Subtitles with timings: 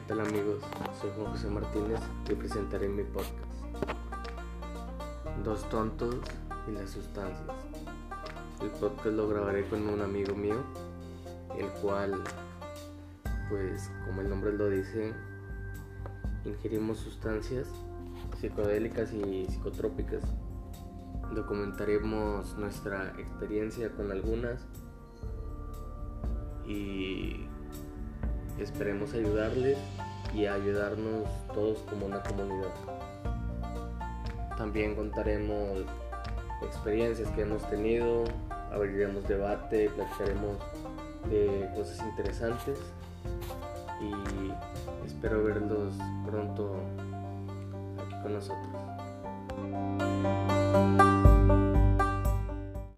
[0.00, 0.62] tal amigos?
[1.00, 3.34] Soy Juan José Martínez y presentaré mi podcast.
[5.42, 6.16] Dos tontos
[6.68, 7.48] y las sustancias.
[8.60, 10.62] El podcast lo grabaré con un amigo mío,
[11.58, 12.22] el cual,
[13.48, 15.14] pues como el nombre lo dice,
[16.44, 17.68] ingerimos sustancias
[18.38, 20.22] psicodélicas y psicotrópicas.
[21.34, 24.66] Documentaremos nuestra experiencia con algunas
[26.66, 27.45] y
[28.58, 29.78] esperemos ayudarles
[30.34, 32.72] y ayudarnos todos como una comunidad.
[34.56, 35.84] También contaremos
[36.62, 38.24] experiencias que hemos tenido,
[38.72, 40.56] abriremos debate, platicaremos
[41.30, 42.78] de cosas interesantes
[44.00, 45.94] y espero verlos
[46.26, 46.76] pronto
[47.98, 50.05] aquí con nosotros.